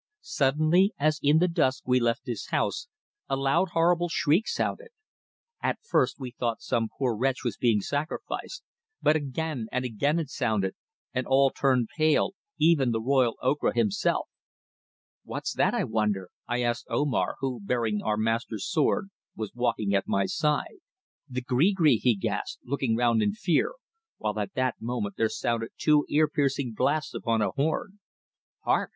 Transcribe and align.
Suddenly, 0.23 0.93
as 0.97 1.19
in 1.21 1.37
the 1.37 1.47
dusk 1.47 1.83
we 1.85 1.99
left 1.99 2.25
this 2.25 2.47
house, 2.47 2.87
a 3.29 3.35
loud 3.35 3.69
horrible 3.73 4.09
shriek 4.09 4.47
sounded. 4.47 4.87
At 5.61 5.77
first 5.83 6.19
we 6.19 6.31
thought 6.31 6.59
some 6.59 6.89
poor 6.97 7.15
wretch 7.15 7.43
was 7.43 7.55
being 7.55 7.81
sacrificed, 7.81 8.63
but 9.03 9.15
again 9.15 9.67
and 9.71 9.85
again 9.85 10.17
it 10.17 10.31
sounded, 10.31 10.73
and 11.13 11.27
all 11.27 11.51
turned 11.51 11.89
pale, 11.95 12.31
even 12.57 12.89
the 12.89 12.99
royal 12.99 13.35
Ocra 13.43 13.75
himself. 13.75 14.27
"What's 15.23 15.53
that, 15.53 15.75
I 15.75 15.83
wonder?" 15.83 16.31
I 16.47 16.63
asked 16.63 16.87
Omar, 16.89 17.35
who, 17.39 17.59
bearing 17.61 18.01
our 18.01 18.17
master's 18.17 18.65
sword, 18.67 19.09
was 19.35 19.53
walking 19.53 19.93
at 19.93 20.07
my 20.07 20.25
side. 20.25 20.79
"The 21.29 21.41
gree 21.43 21.73
gree!" 21.73 21.97
he 21.97 22.15
gasped, 22.15 22.63
looking 22.65 22.95
round 22.95 23.21
in 23.21 23.33
fear, 23.33 23.73
while 24.17 24.39
at 24.39 24.55
that 24.55 24.81
moment 24.81 25.13
there 25.17 25.29
sounded 25.29 25.69
two 25.77 26.07
ear 26.09 26.27
piercing 26.27 26.73
blasts 26.73 27.13
upon 27.13 27.43
a 27.43 27.51
horn. 27.51 27.99
"Hark!" 28.61 28.89